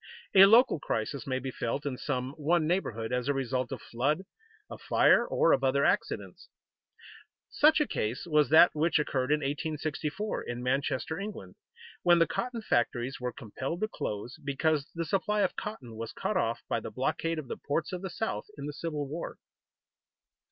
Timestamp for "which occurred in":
8.73-9.41